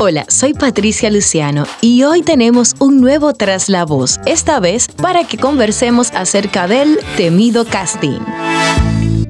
[0.00, 3.68] Hola, soy Patricia Luciano y hoy tenemos un nuevo Tras
[4.26, 8.20] esta vez para que conversemos acerca del temido casting.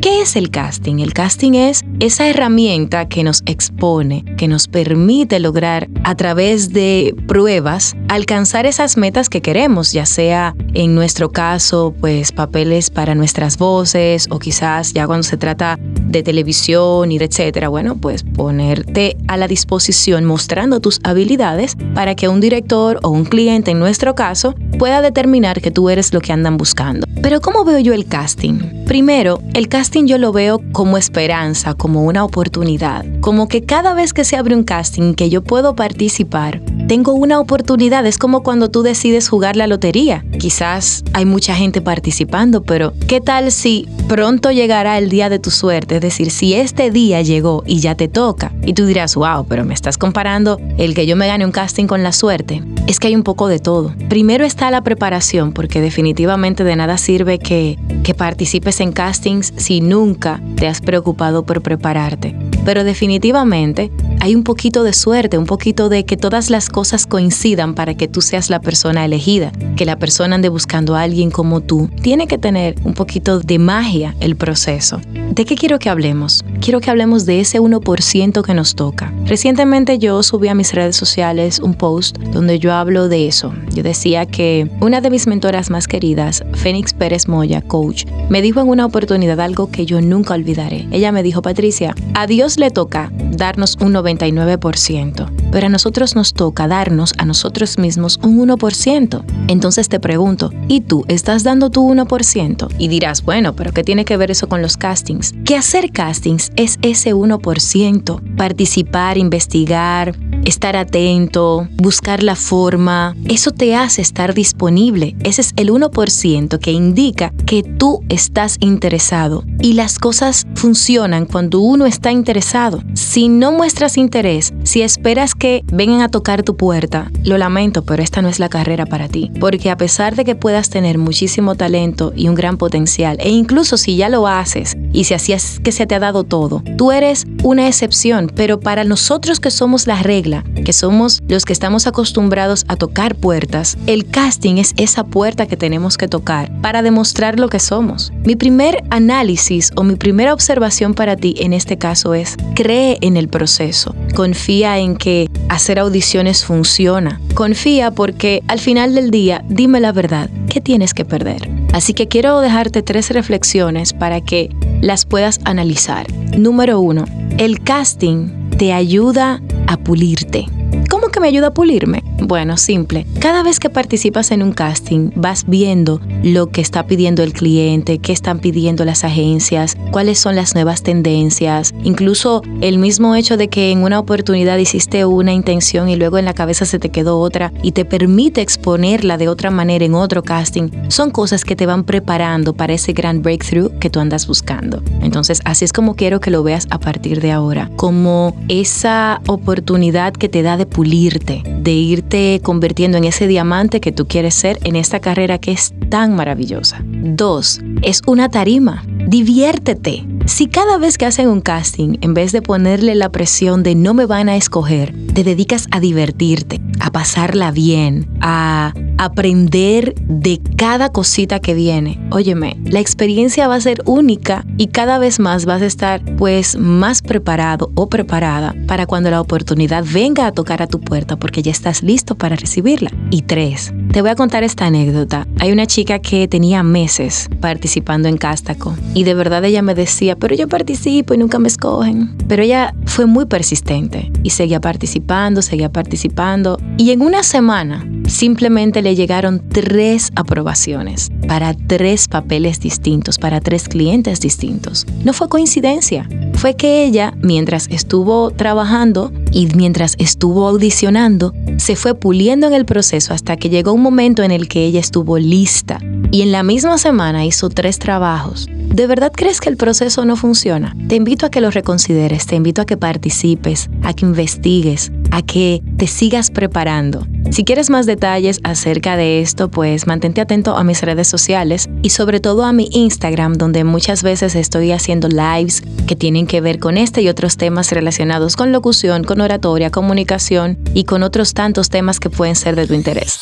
[0.00, 1.00] ¿Qué es el casting?
[1.00, 7.14] El casting es esa herramienta que nos expone, que nos permite lograr a través de
[7.26, 13.58] pruebas alcanzar esas metas que queremos, ya sea en nuestro caso, pues papeles para nuestras
[13.58, 15.78] voces o quizás ya cuando se trata
[16.18, 22.14] de televisión y de etcétera, bueno, pues ponerte a la disposición mostrando tus habilidades para
[22.14, 26.20] que un director o un cliente en nuestro caso pueda determinar que tú eres lo
[26.20, 27.06] que andan buscando.
[27.22, 28.84] Pero ¿cómo veo yo el casting?
[28.86, 34.12] Primero, el casting yo lo veo como esperanza, como una oportunidad, como que cada vez
[34.12, 38.70] que se abre un casting que yo puedo participar, tengo una oportunidad, es como cuando
[38.70, 40.24] tú decides jugar la lotería.
[40.38, 45.50] Quizás hay mucha gente participando, pero ¿qué tal si pronto llegará el día de tu
[45.50, 45.96] suerte?
[45.96, 49.64] Es decir, si este día llegó y ya te toca, y tú dirás, wow, pero
[49.64, 52.62] me estás comparando el que yo me gane un casting con la suerte.
[52.86, 53.94] Es que hay un poco de todo.
[54.10, 59.80] Primero está la preparación, porque definitivamente de nada sirve que, que participes en castings si
[59.80, 62.36] nunca te has preocupado por prepararte.
[62.64, 63.90] Pero definitivamente
[64.24, 68.08] hay un poquito de suerte, un poquito de que todas las cosas coincidan para que
[68.08, 71.90] tú seas la persona elegida, que la persona ande buscando a alguien como tú.
[72.00, 74.98] Tiene que tener un poquito de magia el proceso.
[75.30, 76.42] ¿De qué quiero que hablemos?
[76.64, 79.12] Quiero que hablemos de ese 1% que nos toca.
[79.26, 83.52] Recientemente yo subí a mis redes sociales un post donde yo hablo de eso.
[83.74, 88.62] Yo decía que una de mis mentoras más queridas, Fénix Pérez Moya, coach, me dijo
[88.62, 90.88] en una oportunidad algo que yo nunca olvidaré.
[90.90, 96.34] Ella me dijo, Patricia, a Dios le toca darnos un 99%, pero a nosotros nos
[96.34, 99.24] toca darnos a nosotros mismos un 1%.
[99.46, 102.74] Entonces te pregunto, ¿y tú estás dando tu 1%?
[102.76, 105.32] Y dirás, bueno, pero ¿qué tiene que ver eso con los castings?
[105.44, 113.74] Que hacer castings es ese 1%, participar, investigar, estar atento, buscar la forma, eso te
[113.74, 115.16] hace estar disponible.
[115.22, 119.44] Ese es el 1% que indica que tú estás interesado.
[119.60, 122.82] Y las cosas funcionan cuando uno está interesado.
[122.94, 128.02] Si no muestras interés, si esperas que vengan a tocar tu puerta, lo lamento, pero
[128.02, 129.30] esta no es la carrera para ti.
[129.40, 133.76] Porque a pesar de que puedas tener muchísimo talento y un gran potencial, e incluso
[133.76, 136.92] si ya lo haces y si así es que se te ha dado todo, tú
[136.92, 141.86] eres una excepción, pero para nosotros que somos la regla, que somos los que estamos
[141.86, 147.38] acostumbrados a tocar puertas, el casting es esa puerta que tenemos que tocar para demostrar
[147.38, 148.12] lo que somos.
[148.24, 153.18] Mi primer análisis o mi primera observación para ti en este caso es, cree en
[153.18, 159.80] el proceso, confía en que hacer audiciones funciona, confía porque al final del día, dime
[159.80, 161.46] la verdad, ¿qué tienes que perder?
[161.74, 164.48] Así que quiero dejarte tres reflexiones para que
[164.80, 166.06] las puedas analizar.
[166.38, 167.04] Número uno,
[167.38, 170.46] el casting te ayuda a pulirte.
[170.88, 172.02] ¿Cómo que me ayuda a pulirme?
[172.18, 173.06] Bueno, simple.
[173.18, 177.98] Cada vez que participas en un casting, vas viendo lo que está pidiendo el cliente,
[177.98, 183.48] qué están pidiendo las agencias, cuáles son las nuevas tendencias, incluso el mismo hecho de
[183.48, 187.18] que en una oportunidad hiciste una intención y luego en la cabeza se te quedó
[187.18, 191.66] otra y te permite exponerla de otra manera en otro casting, son cosas que te
[191.66, 194.82] van preparando para ese gran breakthrough que tú andas buscando.
[195.02, 200.14] Entonces, así es como quiero que lo veas a partir de ahora, como esa oportunidad
[200.14, 201.72] que te da de pulirte, de
[202.04, 206.14] irte convirtiendo en ese diamante que tú quieres ser en esta carrera que es tan
[206.14, 206.80] maravillosa.
[206.84, 208.84] Dos, es una tarima.
[209.06, 210.04] Diviértete.
[210.26, 213.92] Si cada vez que hacen un casting, en vez de ponerle la presión de no
[213.92, 220.88] me van a escoger, te dedicas a divertirte, a pasarla bien, a aprender de cada
[220.88, 222.00] cosita que viene.
[222.10, 226.56] Óyeme, la experiencia va a ser única y cada vez más vas a estar pues
[226.56, 231.42] más preparado o preparada para cuando la oportunidad venga a tocar a tu puerta porque
[231.42, 232.90] ya estás listo para recibirla.
[233.10, 235.24] Y tres, te voy a contar esta anécdota.
[235.38, 240.16] Hay una chica que tenía meses participando en Cástaco y de verdad ella me decía,
[240.16, 242.16] pero yo participo y nunca me escogen.
[242.26, 248.82] Pero ella fue muy persistente y seguía participando, seguía participando y en una semana simplemente
[248.82, 254.86] le llegaron tres aprobaciones para tres papeles distintos, para tres clientes distintos.
[255.04, 261.94] No fue coincidencia, fue que ella, mientras estuvo trabajando y mientras estuvo audicionando, se fue
[261.94, 265.80] puliendo en el proceso hasta que llegó un momento en el que ella estuvo lista
[266.10, 268.48] y en la misma semana hizo tres trabajos.
[268.74, 270.74] ¿De verdad crees que el proceso no funciona?
[270.88, 275.22] Te invito a que lo reconsideres, te invito a que participes, a que investigues, a
[275.22, 277.06] que te sigas preparando.
[277.30, 281.90] Si quieres más detalles acerca de esto, pues mantente atento a mis redes sociales y
[281.90, 286.58] sobre todo a mi Instagram, donde muchas veces estoy haciendo lives que tienen que ver
[286.58, 291.68] con este y otros temas relacionados con locución, con oratoria, comunicación y con otros tantos
[291.68, 293.20] temas que pueden ser de tu interés.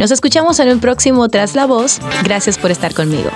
[0.00, 2.00] Nos escuchamos en un próximo Tras la Voz.
[2.22, 3.28] Gracias por estar conmigo.